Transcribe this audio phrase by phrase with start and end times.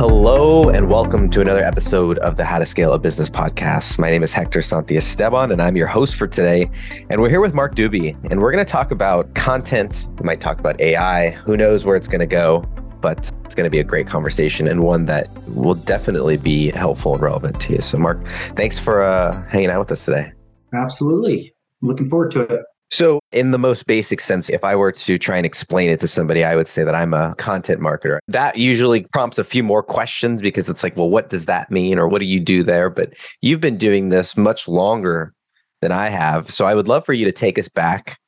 [0.00, 3.98] Hello and welcome to another episode of the How to Scale a Business podcast.
[3.98, 6.70] My name is Hector Santiesteban and I'm your host for today.
[7.10, 10.06] And we're here with Marc Dube and we're going to talk about content.
[10.18, 11.32] We might talk about AI.
[11.32, 12.64] Who knows where it's going to go,
[13.02, 17.12] but it's going to be a great conversation and one that will definitely be helpful
[17.12, 17.82] and relevant to you.
[17.82, 18.26] So, Marc,
[18.56, 20.32] thanks for uh, hanging out with us today.
[20.72, 21.54] Absolutely.
[21.82, 22.62] Looking forward to it.
[22.90, 26.08] So, in the most basic sense, if I were to try and explain it to
[26.08, 28.18] somebody, I would say that I'm a content marketer.
[28.26, 32.00] That usually prompts a few more questions because it's like, well, what does that mean?
[32.00, 32.90] Or what do you do there?
[32.90, 35.32] But you've been doing this much longer
[35.80, 36.52] than I have.
[36.52, 38.18] So, I would love for you to take us back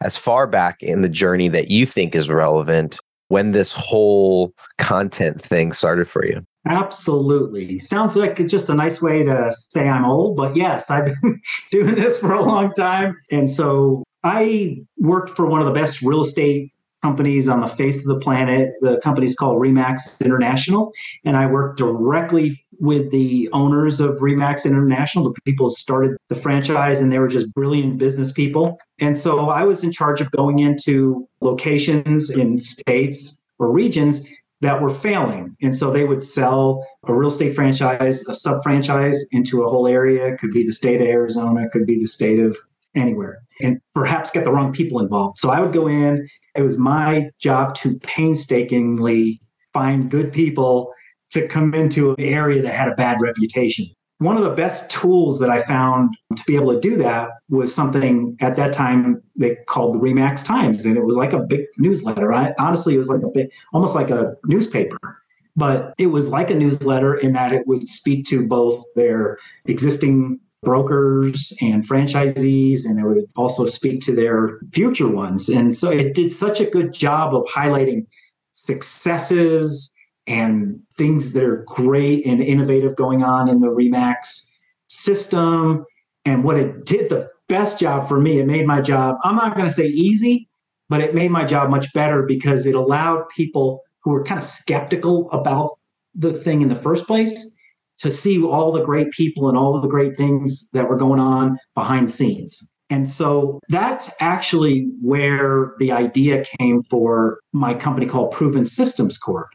[0.00, 5.40] as far back in the journey that you think is relevant when this whole content
[5.40, 6.44] thing started for you.
[6.66, 7.78] Absolutely.
[7.78, 11.94] Sounds like just a nice way to say I'm old, but yes, I've been doing
[11.94, 13.16] this for a long time.
[13.30, 16.70] And so I worked for one of the best real estate
[17.02, 18.72] companies on the face of the planet.
[18.82, 20.92] The company's called Remax International.
[21.24, 26.34] And I worked directly with the owners of Remax International, the people who started the
[26.34, 28.78] franchise, and they were just brilliant business people.
[28.98, 34.26] And so I was in charge of going into locations in states or regions
[34.60, 35.56] that were failing.
[35.62, 39.86] And so they would sell a real estate franchise, a sub franchise into a whole
[39.86, 40.26] area.
[40.26, 42.56] It could be the state of Arizona, it could be the state of
[42.94, 45.38] anywhere, and perhaps get the wrong people involved.
[45.38, 46.28] So I would go in.
[46.56, 49.40] It was my job to painstakingly
[49.72, 50.92] find good people
[51.30, 53.86] to come into an area that had a bad reputation
[54.20, 57.74] one of the best tools that I found to be able to do that was
[57.74, 61.66] something at that time they called the Remax Times, and it was like a big
[61.78, 62.32] newsletter.
[62.32, 65.18] I, honestly, it was like a big, almost like a newspaper,
[65.56, 70.38] but it was like a newsletter in that it would speak to both their existing
[70.62, 75.48] brokers and franchisees, and it would also speak to their future ones.
[75.48, 78.06] And so it did such a good job of highlighting
[78.52, 79.92] successes
[80.26, 84.48] and things that are great and innovative going on in the Remax
[84.86, 85.84] system.
[86.24, 89.54] And what it did the best job for me, it made my job, I'm not
[89.56, 90.48] going to say easy,
[90.88, 94.44] but it made my job much better because it allowed people who were kind of
[94.44, 95.70] skeptical about
[96.14, 97.54] the thing in the first place
[97.98, 101.20] to see all the great people and all of the great things that were going
[101.20, 102.70] on behind the scenes.
[102.88, 109.48] And so that's actually where the idea came for my company called Proven Systems Corp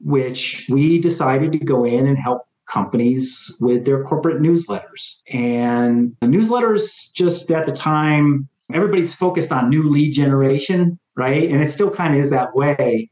[0.00, 5.16] which we decided to go in and help companies with their corporate newsletters.
[5.30, 11.50] And the newsletters, just at the time, everybody's focused on new lead generation, right?
[11.50, 13.10] And it still kind of is that way.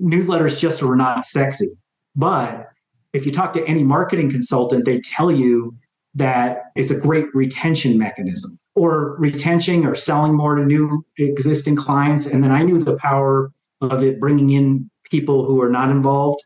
[0.00, 1.70] Newsletters just were not sexy.
[2.14, 2.68] But
[3.12, 5.76] if you talk to any marketing consultant, they tell you
[6.14, 12.26] that it's a great retention mechanism or retention or selling more to new existing clients.
[12.26, 16.42] And then I knew the power of it bringing in people who are not involved.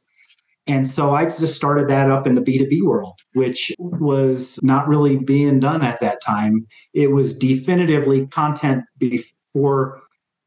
[0.67, 5.17] And so I just started that up in the B2B world, which was not really
[5.17, 6.67] being done at that time.
[6.93, 10.03] It was definitively content before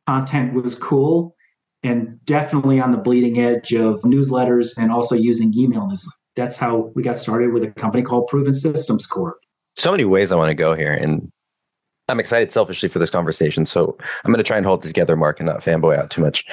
[0.07, 1.35] content was cool
[1.83, 6.07] and definitely on the bleeding edge of newsletters and also using email newsletters.
[6.35, 9.37] That's how we got started with a company called Proven Systems Corp.
[9.75, 10.93] So many ways I want to go here.
[10.93, 11.31] And
[12.07, 13.65] I'm excited selfishly for this conversation.
[13.65, 16.21] So I'm going to try and hold it together, Marc, and not fanboy out too
[16.21, 16.43] much.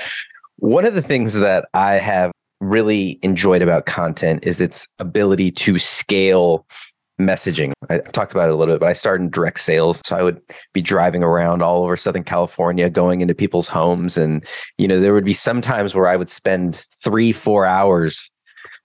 [0.57, 2.31] One of the things that I have
[2.61, 6.67] really enjoyed about content is its ability to scale
[7.21, 7.73] messaging.
[7.89, 10.03] I talked about it a little bit, but I started in direct sales.
[10.05, 10.41] So I would
[10.73, 14.19] be driving around all over Southern California, going into people's homes.
[14.19, 14.45] And,
[14.79, 18.31] you know, there would be some times where I would spend three, four hours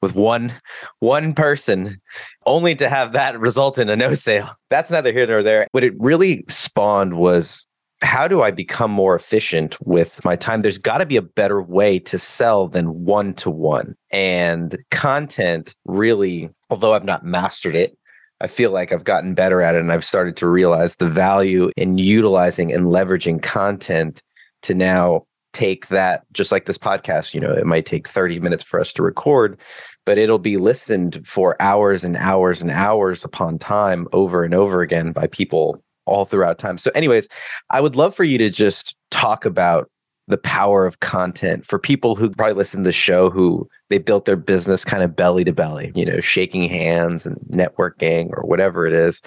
[0.02, 0.54] with one
[1.00, 1.98] one person
[2.46, 4.50] only to have that result in a no sale.
[4.70, 5.68] That's neither here nor there.
[5.72, 7.66] What it really spawned was
[8.02, 10.62] how do I become more efficient with my time?
[10.62, 13.96] There's got to be a better way to sell than one to one.
[14.12, 17.98] And content really, although I've not mastered it,
[18.42, 21.70] I feel like I've gotten better at it and I've started to realize the value
[21.78, 24.24] in utilizing and leveraging content
[24.64, 28.64] to now take that, just like this podcast, you know, it might take 30 minutes
[28.64, 29.60] for us to record,
[30.06, 34.82] but it'll be listened for hours and hours and hours upon time over and over
[34.82, 36.78] again by people all throughout time.
[36.78, 37.28] So, anyways,
[37.70, 39.90] I would love for you to just talk about
[40.28, 44.26] the power of content for people who probably listen to the show who they built
[44.26, 48.88] their business kind of belly to belly, you know, shaking hands and networking or whatever
[48.88, 49.22] it is.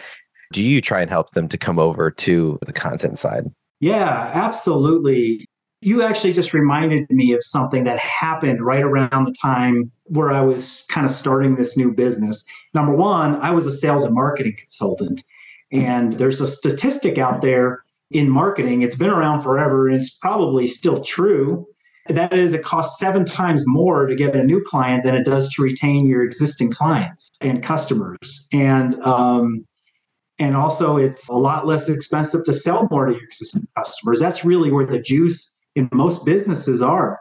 [0.52, 3.44] Do you try and help them to come over to the content side?
[3.80, 5.46] Yeah, absolutely.
[5.82, 10.40] You actually just reminded me of something that happened right around the time where I
[10.40, 12.44] was kind of starting this new business.
[12.72, 15.22] Number one, I was a sales and marketing consultant.
[15.74, 20.68] And there's a statistic out there in marketing, it's been around forever and it's probably
[20.68, 21.66] still true.
[22.08, 25.52] That is it costs seven times more to get a new client than it does
[25.54, 28.46] to retain your existing clients and customers.
[28.52, 29.66] And um,
[30.38, 34.20] and also it's a lot less expensive to sell more to your existing customers.
[34.20, 37.18] That's really where the juice in most businesses are.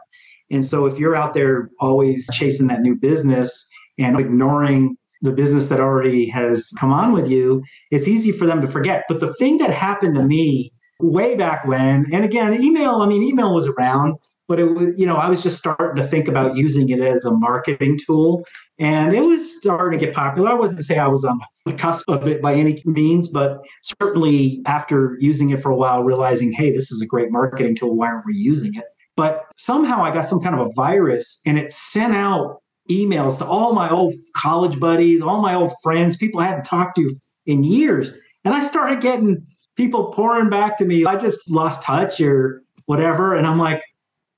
[0.50, 3.66] And so if you're out there always chasing that new business
[3.98, 8.60] and ignoring the business that already has come on with you it's easy for them
[8.60, 9.04] to forget.
[9.08, 13.22] But the thing that happened to me way back when and again email i mean
[13.22, 14.14] email was around
[14.46, 17.24] but it was you know i was just starting to think about using it as
[17.24, 18.44] a marketing tool.
[18.78, 20.50] And it was starting to get popular.
[20.50, 24.62] I wouldn't say i was on the cusp of it by any means but certainly
[24.66, 27.96] after using it for a while realizing hey this is a great marketing tool.
[27.96, 28.84] Why aren't we using it?
[29.16, 33.44] But somehow i got some kind of a virus and it sent out emails to
[33.44, 37.10] all my old college buddies all my old friends people i hadn't talked to
[37.46, 38.12] in years
[38.44, 39.42] and i started getting
[39.76, 43.80] people pouring back to me i just lost touch or whatever and i'm like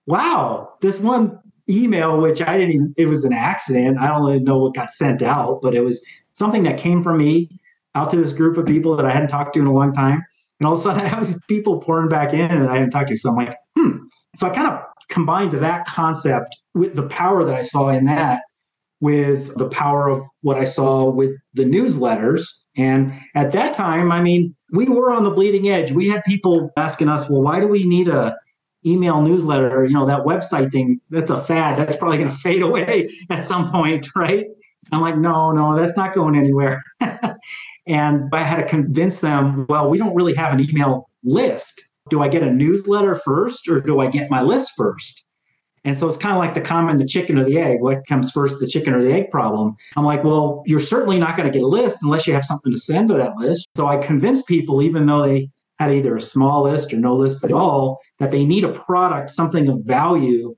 [0.07, 1.39] wow, this one
[1.69, 3.99] email, which I didn't even, it was an accident.
[3.99, 7.19] I don't even know what got sent out, but it was something that came from
[7.19, 7.51] me
[7.95, 10.25] out to this group of people that I hadn't talked to in a long time.
[10.61, 12.91] And all of a sudden I have these people pouring back in that I hadn't
[12.91, 13.17] talked to.
[13.17, 13.99] So I'm like, hmm.
[14.37, 18.41] So I kind of combined that concept with the power that I saw in that
[19.01, 22.47] with the power of what I saw with the newsletters.
[22.77, 25.93] And at that time, I mean, we were on the bleeding edge.
[25.93, 28.37] We had people asking us, well, why do we need a
[28.85, 31.77] email newsletter, you know, that website thing, that's a fad.
[31.77, 34.47] That's probably going to fade away at some point, right?
[34.93, 36.81] I'm like, no, no, that's not going anywhere.
[37.87, 41.83] and I had to convince them, well, we don't really have an email list.
[42.09, 45.25] Do I get a newsletter first or do I get my list first?
[45.85, 47.81] And so it's kind of like the common, the chicken or the egg.
[47.81, 49.77] What comes first, the chicken or the egg problem?
[49.97, 52.73] I'm like, well, you're certainly not going to get a list unless you have something
[52.73, 53.69] to send to that list.
[53.77, 55.49] So I convince people, even though they
[55.79, 59.31] had either a small list or no list at all, that they need a product,
[59.31, 60.57] something of value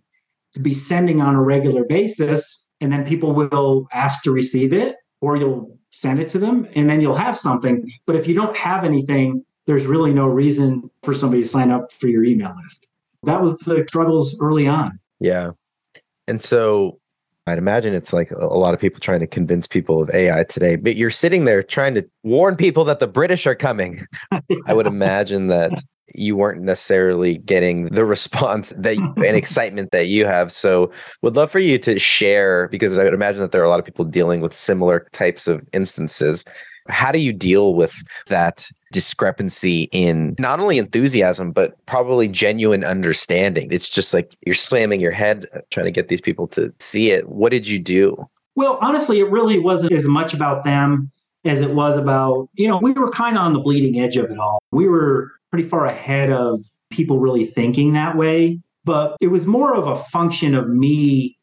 [0.55, 2.67] to be sending on a regular basis.
[2.81, 6.89] And then people will ask to receive it, or you'll send it to them, and
[6.89, 7.87] then you'll have something.
[8.07, 11.93] But if you don't have anything, there's really no reason for somebody to sign up
[11.93, 12.89] for your email list.
[13.25, 14.99] That was the struggles early on.
[15.21, 15.51] Yeah.
[16.27, 16.99] And so
[17.47, 20.77] I'd imagine it's like a lot of people trying to convince people of AI today,
[20.77, 24.07] but you're sitting there trying to warn people that the British are coming.
[24.67, 25.85] I would imagine that
[26.15, 30.51] you weren't necessarily getting the response that you, and excitement that you have.
[30.51, 33.69] So, would love for you to share because I would imagine that there are a
[33.69, 36.43] lot of people dealing with similar types of instances.
[36.89, 37.95] How do you deal with
[38.27, 43.69] that discrepancy in not only enthusiasm but probably genuine understanding?
[43.71, 47.11] It's just like you're slamming your head uh, trying to get these people to see
[47.11, 47.29] it.
[47.29, 48.29] What did you do?
[48.55, 51.11] Well honestly it really wasn't as much about them
[51.45, 54.31] as it was about you know we were kind of on the bleeding edge of
[54.31, 54.63] it all.
[54.71, 59.75] We were pretty far ahead of people really thinking that way but it was more
[59.75, 61.38] of a function of me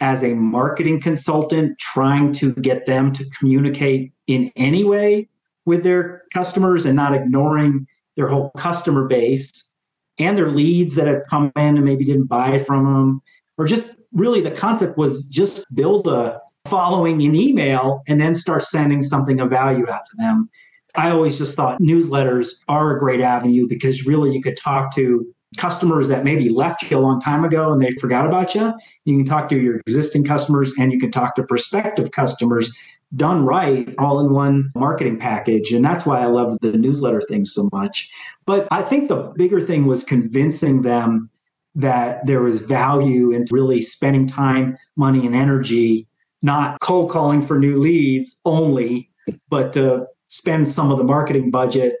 [0.00, 5.28] as a marketing consultant trying to get them to communicate in any way
[5.64, 7.86] with their customers and not ignoring
[8.16, 9.74] their whole customer base
[10.18, 13.22] and their leads that have come in and maybe didn't buy from them
[13.56, 18.62] or just really the concept was just build a following in email and then start
[18.62, 20.48] sending something of value out to them.
[20.94, 25.26] I always just thought newsletters are a great avenue because really you could talk to
[25.56, 28.72] customers that maybe left you a long time ago and they forgot about you
[29.06, 32.70] you can talk to your existing customers and you can talk to prospective customers
[33.16, 35.72] done right all in one marketing package.
[35.72, 38.10] And that's why I love the newsletter thing so much.
[38.46, 41.30] But I think the bigger thing was convincing them
[41.74, 46.06] that there was value in really spending time, money, and energy,
[46.42, 49.10] not cold calling for new leads only,
[49.48, 51.96] but to spend some of the marketing budget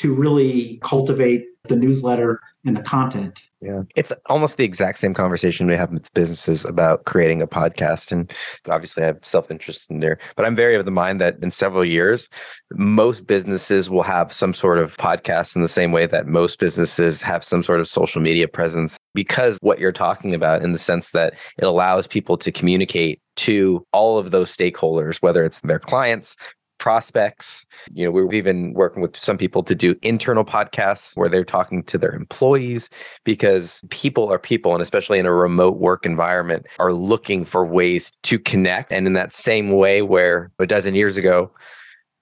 [0.00, 3.42] to really cultivate the newsletter and the content.
[3.60, 3.82] Yeah.
[3.94, 8.10] It's almost the exact same conversation we have with businesses about creating a podcast.
[8.10, 8.32] And
[8.66, 10.18] obviously I have self-interest in there.
[10.36, 12.30] But I'm very of the mind that in several years,
[12.72, 17.20] most businesses will have some sort of podcast in the same way that most businesses
[17.20, 18.96] have some sort of social media presence.
[19.14, 23.84] Because what you're talking about in the sense that it allows people to communicate to
[23.92, 26.36] all of those stakeholders, whether it's their clients,
[26.80, 27.64] prospects.
[27.92, 31.84] You know, we're even working with some people to do internal podcasts where they're talking
[31.84, 32.90] to their employees
[33.22, 38.12] because people are people, and especially in a remote work environment, are looking for ways
[38.24, 38.92] to connect.
[38.92, 41.52] And in that same way, where a dozen years ago,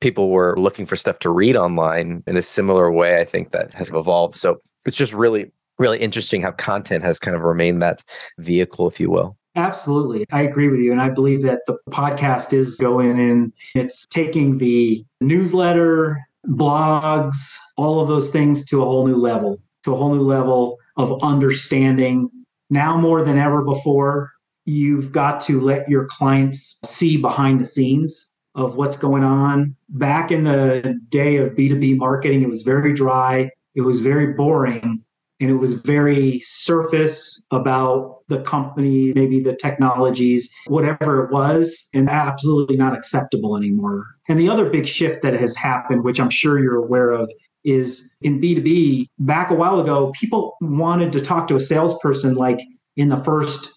[0.01, 3.73] people were looking for stuff to read online in a similar way, I think that
[3.75, 4.35] has evolved.
[4.35, 8.03] So it's just really, really interesting how content has kind of remained that
[8.39, 9.38] vehicle, if you will.
[9.59, 10.25] Absolutely.
[10.31, 10.93] I agree with you.
[10.93, 17.99] And I believe that the podcast is going in, it's taking the newsletter, blogs, all
[17.99, 22.31] of those things to a whole new level, to a whole new level of understanding
[22.71, 24.31] Now more than ever before,
[24.65, 29.75] you've got to let your clients see behind the scenes of what's going on.
[29.89, 35.03] Back in the day of B2B marketing, it was very dry, it was very boring,
[35.41, 42.11] and it was very surface about the company, maybe the technologies, whatever it was, and
[42.11, 44.05] absolutely not acceptable anymore.
[44.29, 47.31] And the other big shift that has happened, which I'm sure you're aware of,
[47.65, 52.61] is in B2B, back a while ago, people wanted to talk to a salesperson like
[52.97, 53.75] in the first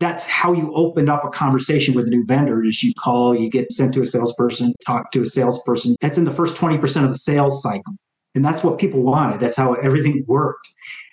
[0.00, 3.48] that's how you opened up a conversation with a new vendor is you call you
[3.48, 5.96] get sent to a salesperson talk to a salesperson.
[6.00, 7.94] That's in the first 20% of the sales cycle
[8.34, 9.40] and that's what people wanted.
[9.40, 10.68] That's how everything worked.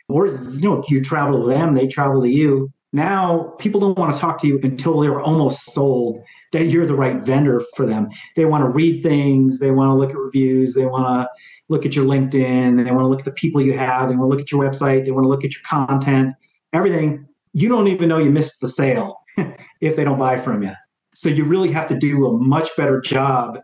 [0.08, 2.72] Or you know you travel to them they travel to you.
[2.94, 6.96] Now people don't want to talk to you until they're almost sold that you're the
[6.96, 8.10] right vendor for them.
[8.36, 11.30] They want to read things they want to look at reviews they want to
[11.70, 14.26] look at your linkedin they want to look at the people you have they want
[14.26, 16.36] to look at your website they want to look at your content
[16.74, 17.28] everything.
[17.54, 19.18] You don't even know you missed the sale
[19.82, 20.74] if they don't buy from you.
[21.14, 23.60] So you really have to do a much better job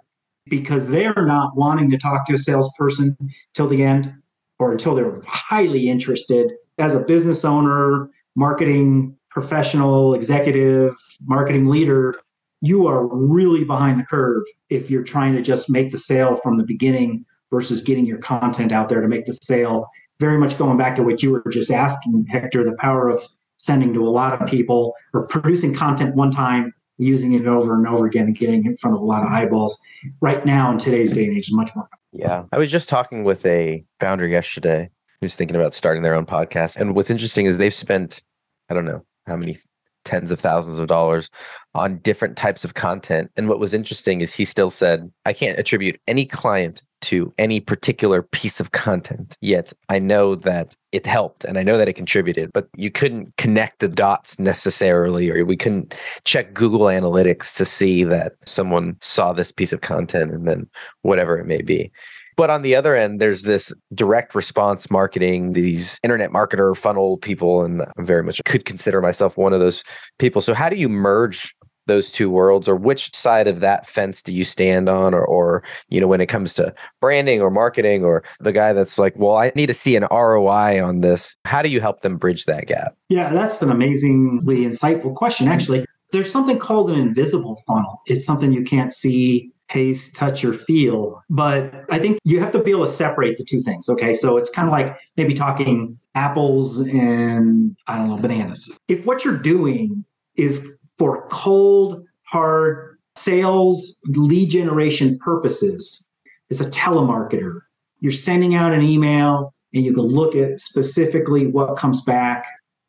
[0.50, 3.18] because they're not wanting to talk to a salesperson
[3.54, 4.14] till the end
[4.60, 12.16] or until they're highly interested as a business owner, marketing professional, executive, marketing leader.
[12.62, 16.58] You are really behind the curve if you're trying to just make the sale from
[16.58, 19.88] the beginning versus getting your content out there to make the sale.
[20.20, 23.24] Very much going back to what you were just asking, Hector, the power of
[23.58, 27.88] sending to a lot of people or producing content one time using it over and
[27.88, 29.80] over again and getting in front of a lot of eyeballs
[30.22, 31.90] right now in today's day and age is much more.
[32.12, 32.44] Yeah.
[32.52, 34.90] I was just talking with a founder yesterday
[35.22, 36.76] who's thinking about starting their own podcast.
[36.76, 38.22] And what's interesting is they've spent,
[38.70, 39.60] I don't know how many
[40.06, 41.30] tens of thousands of dollars
[41.76, 43.30] on different types of content.
[43.36, 47.60] And what was interesting is he still said, I can't attribute any client to any
[47.60, 49.36] particular piece of content.
[49.42, 53.36] Yet I know that it helped and I know that it contributed, but you couldn't
[53.38, 59.34] connect the dots necessarily, or we couldn't check Google Analytics to see that someone saw
[59.34, 60.68] this piece of content and then
[61.02, 61.92] whatever it may be.
[62.38, 67.64] But on the other end, there's this direct response marketing, these internet marketer funnel people,
[67.64, 69.84] and I'm very much could consider myself one of those
[70.20, 70.42] people.
[70.42, 71.56] So, how do you merge
[71.88, 75.64] those two worlds or which side of that fence do you stand on or or
[75.90, 79.36] you know when it comes to branding or marketing or the guy that's like well
[79.36, 82.68] i need to see an roi on this how do you help them bridge that
[82.68, 85.54] gap yeah that's an amazingly insightful question mm-hmm.
[85.54, 90.54] actually there's something called an invisible funnel it's something you can't see taste, touch, or
[90.54, 91.22] feel.
[91.30, 93.90] But I think you have to be able to separate the two things.
[93.90, 94.14] Okay.
[94.14, 98.78] So it's kind of like maybe talking apples and I don't know, bananas.
[98.88, 106.10] If what you're doing is for cold, hard sales, lead generation purposes
[106.50, 107.62] is a telemarketer.
[108.00, 112.46] You're sending out an email and you can look at specifically what comes back,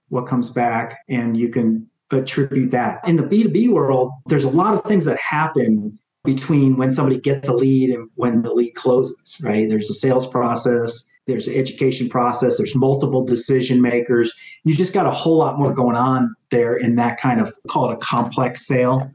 [0.09, 3.01] what comes back, and you can attribute that.
[3.07, 7.49] In the B2B world, there's a lot of things that happen between when somebody gets
[7.49, 9.69] a lead and when the lead closes, right?
[9.69, 14.33] There's a sales process, there's an education process, there's multiple decision makers.
[14.65, 17.91] You just got a whole lot more going on there in that kind of call
[17.91, 19.11] it a complex sale.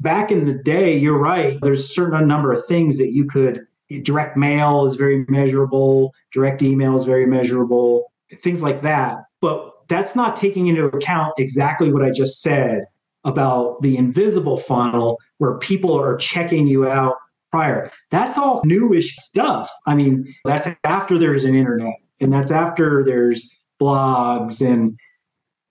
[0.00, 3.66] Back in the day, you're right, there's a certain number of things that you could
[4.02, 9.18] direct mail is very measurable, direct email is very measurable, things like that.
[9.40, 12.84] But that's not taking into account exactly what I just said
[13.24, 17.16] about the invisible funnel where people are checking you out
[17.50, 17.90] prior.
[18.10, 19.70] That's all newish stuff.
[19.86, 23.50] I mean, that's after there's an internet and that's after there's
[23.80, 24.98] blogs and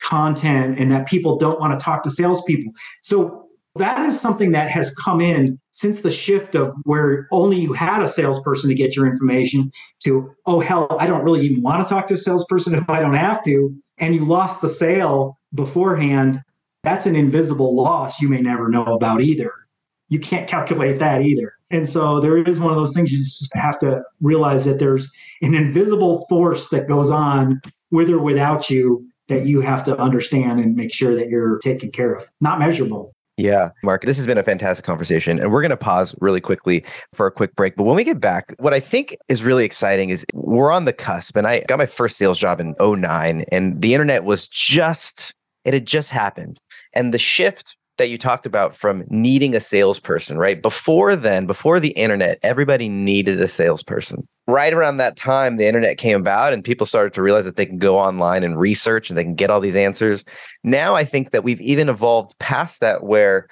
[0.01, 2.72] content and that people don't want to talk to salespeople.
[3.01, 7.74] So that is something that has come in since the shift of where only you
[7.74, 9.72] had a salesperson to get your information
[10.03, 13.01] to, oh, hell, I don't really even want to talk to a salesperson if I
[13.01, 13.75] don't have to.
[14.00, 16.41] And you lost the sale beforehand.
[16.84, 19.51] That's an invisible loss you may never know about either.
[20.10, 21.53] You can't calculate that either.
[21.69, 25.12] And so there is one of those things you just have to realize that there's
[25.41, 30.59] an invisible force that goes on with or without you that you have to understand
[30.59, 32.29] and make sure that you're taken care of.
[32.39, 33.13] Not measurable.
[33.36, 35.39] Yeah, Marc, this has been a fantastic conversation.
[35.39, 36.83] And we're going to pause really quickly
[37.13, 37.75] for a quick break.
[37.75, 40.93] But when we get back, what I think is really exciting is we're on the
[40.93, 41.38] cusp.
[41.38, 45.75] And I got my first sales job in 09, and the internet was just, it
[45.75, 46.57] had just happened.
[46.93, 50.61] And the shift that you talked about from needing a salesperson, right?
[50.61, 54.27] Before then, before the internet, everybody needed a salesperson.
[54.47, 57.65] Right around that time, the internet came about and people started to realize that they
[57.65, 60.23] can go online and research and they can get all these answers.
[60.63, 63.47] Now I think that we've even evolved past that where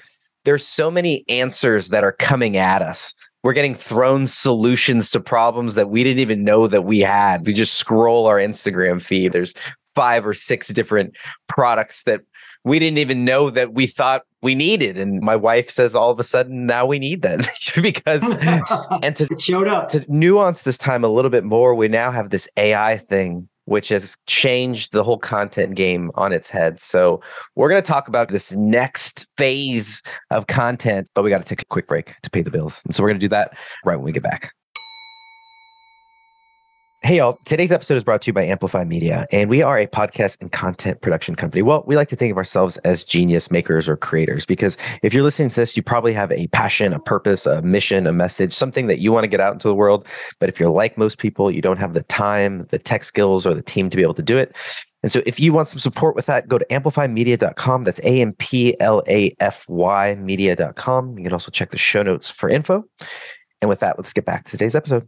[0.45, 3.13] there's so many answers that are coming at us.
[3.43, 7.45] We're getting thrown solutions to problems that we didn't even know that we had.
[7.45, 9.33] We just scroll our Instagram feed.
[9.33, 9.53] There's
[9.95, 11.15] five or six different
[11.47, 12.21] products that
[12.65, 14.98] we didn't even know that we thought we needed.
[14.98, 17.48] And my wife says all of a sudden now we need that
[17.81, 18.24] because
[19.01, 19.89] and to it showed up.
[19.89, 23.89] to nuance this time a little bit more, we now have this AI thing which
[23.89, 26.79] has changed the whole content game on its head.
[26.79, 27.19] So
[27.55, 31.63] we're going to talk about this next phase of content, but we got to take
[31.63, 32.84] a quick break to pay the bills.
[32.86, 34.53] And so we're going to do that right when we get back.
[37.05, 37.38] Hey, y'all.
[37.45, 40.51] Today's episode is brought to you by Amplafy Media, and we are a podcast and
[40.51, 41.62] content production company.
[41.62, 45.21] Well, we like to think of ourselves as genius makers or creators because if you're
[45.21, 48.88] listening to this, you probably have a passion, a purpose, a mission, a message, something
[48.88, 50.07] that you want to get out into the world.
[50.39, 53.53] But if you're like most people, you don't have the time, the tech skills, or
[53.53, 54.55] the team to be able to do it.
[55.03, 57.83] And so if you want some support with that, go to amplafymedia.com.
[57.83, 61.19] That's A M P L A F Y media.com.
[61.19, 62.83] You can also check the show notes for info.
[63.62, 65.07] And with that, let's get back to today's episode.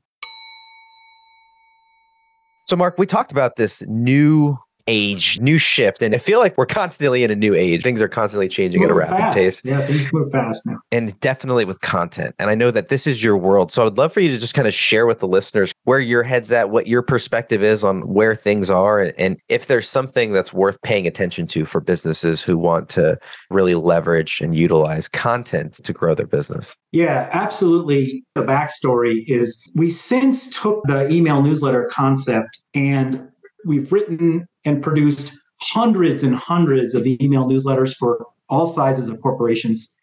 [2.70, 6.66] So, Marc, we talked about this new age, new shift, and I feel like we're
[6.66, 7.84] constantly in a new age.
[7.84, 9.36] Things are constantly changing at a rapid fast.
[9.38, 10.78] pace, Yeah, things move fast now.
[10.92, 12.36] and definitely with content.
[12.40, 13.72] And I know that this is your world.
[13.72, 16.00] So, I would love for you to just kind of share with the listeners where
[16.00, 19.90] your head's at, what your perspective is on where things are, and, and if there's
[19.90, 23.18] something that's worth paying attention to for businesses who want to
[23.50, 26.76] really leverage and utilize content to grow their business.
[26.92, 28.24] Yeah, absolutely.
[28.36, 33.28] The backstory is we since took the email newsletter concept and
[33.66, 35.32] we've written and produced
[35.62, 39.96] hundreds and hundreds of email newsletters for all sizes of corporations,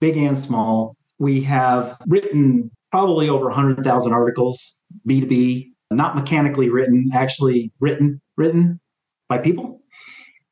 [0.00, 0.96] big and small.
[1.18, 8.78] We have written probably over 100,000 articles, B2B, not mechanically written, actually written, written
[9.28, 9.80] by people.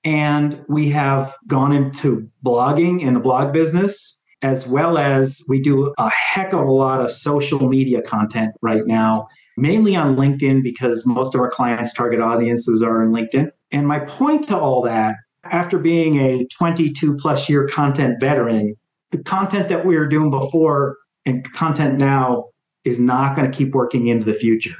[0.05, 5.92] And we have gone into blogging in the blog business as well as we do
[5.99, 11.04] a heck of a lot of social media content right now, mainly on LinkedIn because
[11.04, 13.50] most of our clients' target audiences are in LinkedIn.
[13.70, 18.75] And my point to all that, after being a 22 plus year content veteran,
[19.11, 22.47] the content that we were doing before and content now
[22.84, 24.76] is not going to keep working into the future.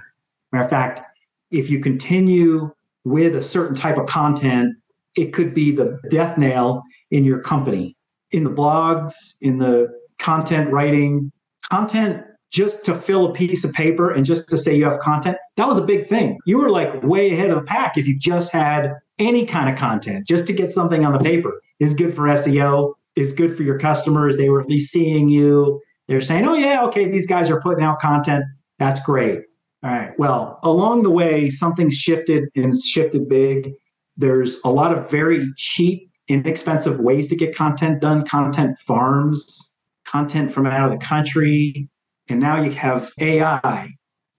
[0.53, 1.03] Matter of fact,
[1.51, 2.71] if you continue
[3.05, 4.75] with a certain type of content,
[5.17, 7.97] it could be the death nail in your company
[8.33, 9.89] in the blogs, in the
[10.19, 11.33] content writing,
[11.71, 15.37] content just to fill a piece of paper and just to say you have content,
[15.57, 16.39] that was a big thing.
[16.47, 19.79] You were like way ahead of the pack if you just had any kind of
[19.79, 21.61] content just to get something on the paper.
[21.79, 24.37] Is good for SEO, is good for your customers.
[24.37, 25.81] They were at least seeing you.
[26.09, 28.45] They're saying, oh, yeah, okay, these guys are putting out content.
[28.79, 29.43] That's great.
[29.83, 30.19] All right.
[30.19, 33.73] Well, along the way, something shifted and shifted big.
[34.17, 40.53] There's a lot of very cheap inexpensive ways to get content done, content farms, content
[40.53, 41.89] from out of the country.
[42.29, 43.89] And now you have AI,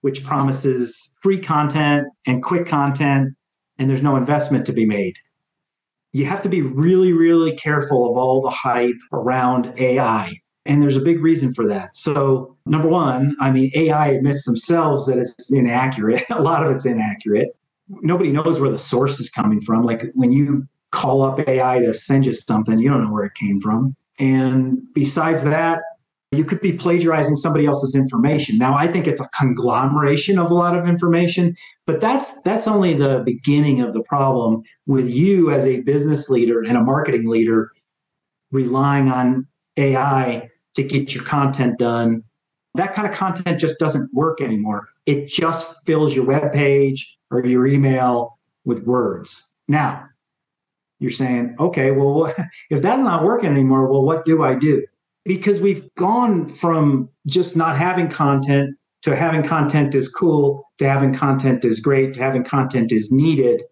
[0.00, 3.34] which promises free content and quick content,
[3.78, 5.16] and there's no investment to be made.
[6.12, 10.34] You have to be really, really careful of all the hype around AI.
[10.64, 11.96] And there's a big reason for that.
[11.96, 16.22] So, number one, I mean, AI admits themselves that it's inaccurate.
[16.30, 17.48] a lot of it's inaccurate.
[17.88, 19.84] Nobody knows where the source is coming from.
[19.84, 23.34] Like when you call up AI to send you something, you don't know where it
[23.34, 23.96] came from.
[24.18, 25.80] And besides that,
[26.32, 28.56] you could be plagiarizing somebody else's information.
[28.56, 31.54] Now, I think it's a conglomeration of a lot of information,
[31.86, 36.62] but that's that's only the beginning of the problem with you as a business leader
[36.62, 37.70] and a marketing leader
[38.50, 42.22] relying on AI to get your content done.
[42.74, 44.88] That kind of content just doesn't work anymore.
[45.04, 49.52] It just fills your web page or your email with words.
[49.68, 50.06] Now,
[51.02, 52.32] you're saying, okay, well,
[52.70, 54.86] if that's not working anymore, well, what do I do?
[55.24, 61.12] Because we've gone from just not having content to having content is cool, to having
[61.12, 63.62] content is great, to having content is needed.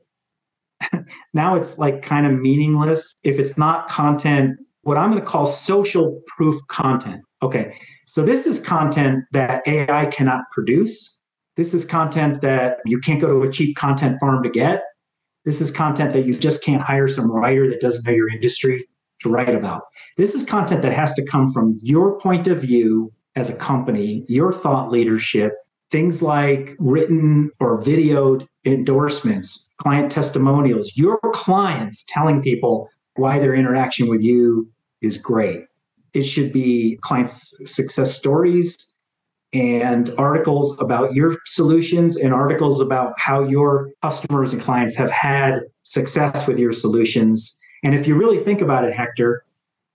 [1.35, 5.47] now it's like kind of meaningless if it's not content, what I'm going to call
[5.47, 7.23] social proof content.
[7.43, 11.21] Okay, so this is content that AI cannot produce.
[11.57, 14.83] This is content that you can't go to a cheap content farm to get.
[15.45, 18.87] This is content that you just can't hire some writer that doesn't know your industry
[19.21, 19.83] to write about.
[20.17, 24.25] This is content that has to come from your point of view as a company,
[24.29, 25.55] your thought leadership,
[25.91, 34.09] things like written or videoed endorsements, client testimonials, your clients telling people why their interaction
[34.09, 35.65] with you is great.
[36.13, 38.90] It should be clients' success stories
[39.53, 45.61] and articles about your solutions and articles about how your customers and clients have had
[45.83, 47.59] success with your solutions.
[47.83, 49.45] And if you really think about it, Hector,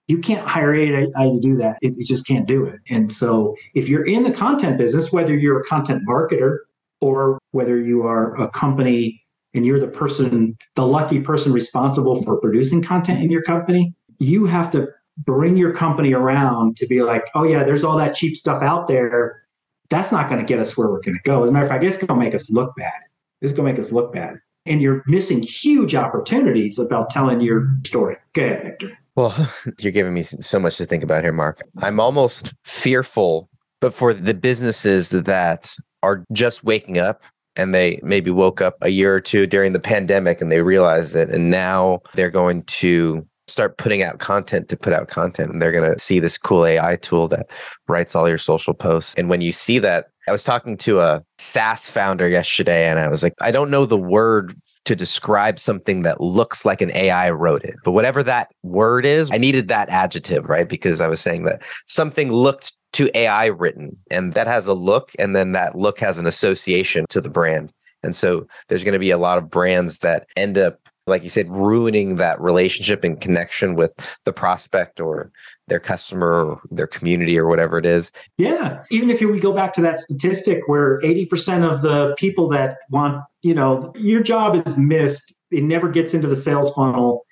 [0.08, 1.78] you can't hire AI to do that.
[1.82, 2.80] It, just can't do it.
[2.90, 6.60] And so if you're in the content business, whether you're a content marketer
[7.02, 9.22] or whether you are a company
[9.54, 14.46] and you're the person, the lucky person responsible for producing content in your company, you
[14.46, 14.88] have to
[15.18, 18.88] bring your company around to be like, oh, yeah, there's all that cheap stuff out
[18.88, 19.42] there.
[19.90, 21.44] That's not going to get us where we're going to go.
[21.44, 22.94] As a matter of fact, it's going to make us look bad.
[23.42, 24.36] It's going to make us look bad.
[24.66, 28.18] And you're missing huge opportunities about telling your story.
[28.34, 28.98] Go ahead, Victor.
[29.16, 31.62] Well, you're giving me so much to think about here, Marc.
[31.82, 37.22] I'm almost fearful, but for the businesses that are just waking up
[37.56, 41.16] and they maybe woke up a year or two during the pandemic and they realized
[41.16, 45.62] it, and now they're going to start putting out content to put out content and
[45.62, 47.48] they're going to see this cool AI tool that
[47.88, 49.14] writes all your social posts.
[49.18, 53.08] And when you see that, I was talking to a SaaS founder yesterday and I
[53.08, 57.30] was like, I don't know the word to describe something that looks like an AI
[57.30, 57.76] wrote it.
[57.84, 60.68] But whatever that word is, I needed that adjective, right?
[60.68, 65.12] Because I was saying that something looked to AI written and that has a look
[65.20, 67.72] and then that look has an association to the brand.
[68.04, 71.30] And so there's going to be a lot of brands that end up like you
[71.30, 73.92] said, ruining that relationship and connection with
[74.24, 75.32] the prospect or
[75.68, 78.12] their customer or their community or whatever it is.
[78.38, 78.84] Yeah.
[78.90, 83.24] Even if we go back to that statistic where 80% of the people that want,
[83.42, 87.26] you know, your job is missed, it never gets into the sales funnel.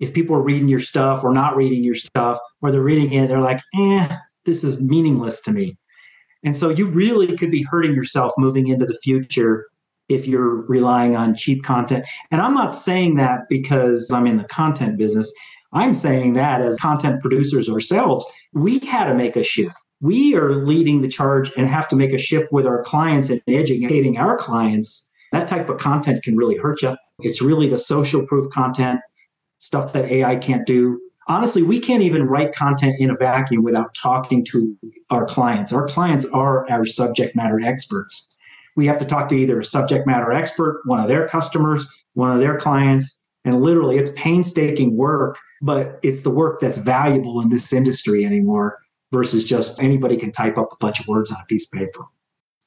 [0.00, 3.28] If people are reading your stuff or not reading your stuff, or they're reading it,
[3.28, 5.76] they're like, eh, this is meaningless to me.
[6.44, 9.66] And so you really could be hurting yourself moving into the future
[10.14, 12.04] if you're relying on cheap content.
[12.30, 15.32] And I'm not saying that because I'm in the content business.
[15.72, 19.76] I'm saying that as content producers ourselves, we had to make a shift.
[20.00, 23.40] We are leading the charge and have to make a shift with our clients and
[23.48, 25.10] educating our clients.
[25.30, 26.96] That type of content can really hurt you.
[27.20, 29.00] It's really the social proof content,
[29.58, 31.00] stuff that AI can't do.
[31.28, 34.76] Honestly, we can't even write content in a vacuum without talking to
[35.10, 35.72] our clients.
[35.72, 38.28] Our clients are our subject matter experts
[38.76, 42.30] we have to talk to either a subject matter expert, one of their customers, one
[42.30, 43.20] of their clients.
[43.44, 48.78] And literally, it's painstaking work, but it's the work that's valuable in this industry anymore
[49.12, 52.04] versus just anybody can type up a bunch of words on a piece of paper.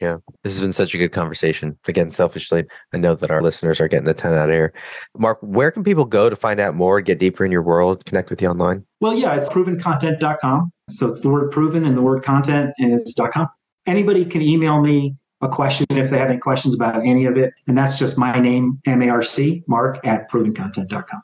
[0.02, 1.78] Yeah, this has been such a good conversation.
[1.88, 4.74] Again, selfishly, I know that our listeners are getting a ton out of here.
[5.18, 8.30] Marc, where can people go to find out more, get deeper in your world, connect
[8.30, 8.86] with you online?
[9.00, 10.72] Well, yeah, it's provencontent.com.
[10.90, 13.48] So it's the word proven and the word content, and it's .com.
[13.88, 17.54] Anybody can email me a question if they have any questions about any of it.
[17.68, 21.22] And that's just my name, M A R C, Marc at provencontent.com.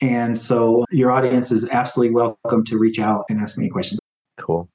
[0.00, 4.00] And so your audience is absolutely welcome to reach out and ask me any questions.
[4.38, 4.68] Cool.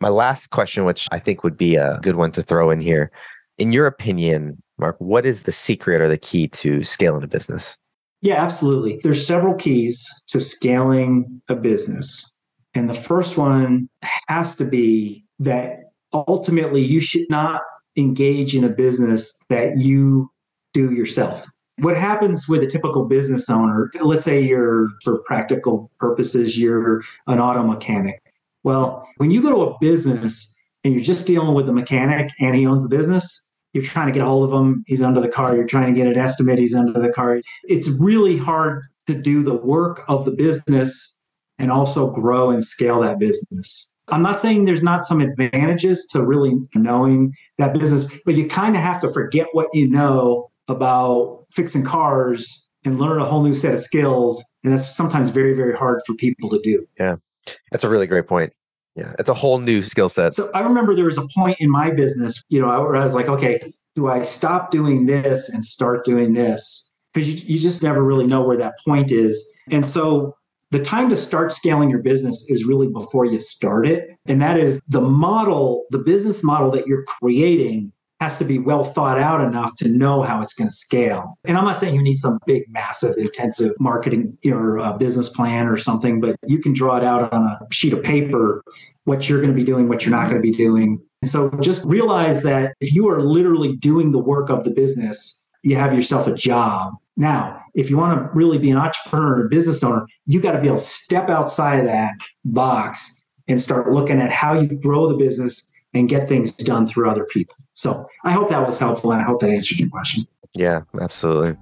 [0.00, 3.10] My last question, which I think would be a good one to throw in here.
[3.58, 7.76] In your opinion, Marc, what is the secret or the key to scaling a business?
[8.20, 9.00] Yeah, absolutely.
[9.02, 12.38] There's several keys to scaling a business.
[12.74, 13.88] And the first one
[14.28, 15.80] has to be that
[16.12, 17.62] ultimately you should not
[17.96, 20.30] engage in a business that you
[20.72, 21.46] do yourself.
[21.78, 27.38] What happens with a typical business owner, let's say you're, for practical purposes, you're an
[27.38, 28.22] auto mechanic.
[28.64, 30.54] Well, when you go to a business
[30.84, 34.12] and you're just dealing with the mechanic and he owns the business, you're trying to
[34.12, 36.58] get a hold of him, he's under the car, you're trying to get an estimate,
[36.58, 37.40] he's under the car.
[37.64, 41.14] It's really hard to do the work of the business
[41.58, 43.94] and also grow and scale that business.
[44.08, 48.76] I'm not saying there's not some advantages to really knowing that business, but you kind
[48.76, 53.54] of have to forget what you know about fixing cars and learn a whole new
[53.54, 54.44] set of skills.
[54.62, 56.86] And that's sometimes very, very hard for people to do.
[56.98, 57.16] Yeah.
[57.72, 58.52] That's a really great point.
[58.94, 59.12] Yeah.
[59.18, 60.34] It's a whole new skill set.
[60.34, 63.14] So I remember there was a point in my business, you know, where I was
[63.14, 66.92] like, okay, do I stop doing this and start doing this?
[67.12, 69.44] Because you, you just never really know where that point is.
[69.70, 70.36] And so
[70.76, 74.10] the time to start scaling your business is really before you start it.
[74.26, 78.84] And that is the model, the business model that you're creating has to be well
[78.84, 81.38] thought out enough to know how it's going to scale.
[81.46, 85.66] And I'm not saying you need some big, massive, intensive marketing or uh, business plan
[85.66, 88.62] or something, but you can draw it out on a sheet of paper
[89.04, 91.00] what you're going to be doing, what you're not going to be doing.
[91.22, 95.42] And so just realize that if you are literally doing the work of the business,
[95.66, 96.94] you have yourself a job.
[97.16, 100.52] Now, if you want to really be an entrepreneur or a business owner, you got
[100.52, 102.12] to be able to step outside of that
[102.44, 107.10] box and start looking at how you grow the business and get things done through
[107.10, 107.56] other people.
[107.74, 110.24] So I hope that was helpful and I hope that answered your question.
[110.54, 111.56] Yeah, absolutely.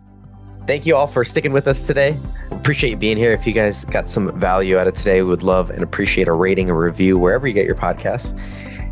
[0.66, 2.18] Thank you all for sticking with us today.
[2.50, 3.32] Appreciate you being here.
[3.32, 6.32] If you guys got some value out of today, we would love and appreciate a
[6.32, 8.38] rating and review wherever you get your podcasts.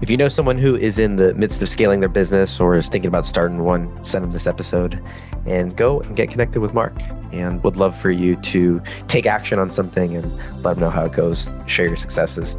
[0.03, 2.89] If you know someone who is in the midst of scaling their business or is
[2.89, 5.01] thinking about starting one, send them this episode
[5.47, 7.01] and go and get connected with Marc.
[7.31, 11.05] And would love for you to take action on something and let them know how
[11.05, 12.57] it goes, share your successes.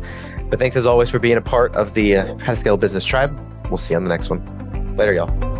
[0.49, 3.03] But thanks as always for being a part of the uh, How to Scale Business
[3.03, 3.37] Tribe.
[3.69, 4.95] We'll see you on the next one.
[4.95, 5.52] Later, y'all.